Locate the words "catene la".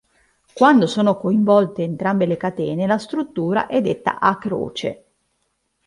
2.35-2.97